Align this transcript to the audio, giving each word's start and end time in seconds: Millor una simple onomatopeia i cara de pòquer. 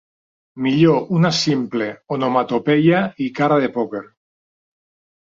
Millor 0.65 1.11
una 1.17 1.29
simple 1.39 1.89
onomatopeia 2.15 3.03
i 3.27 3.29
cara 3.41 3.61
de 3.65 3.71
pòquer. 3.77 4.03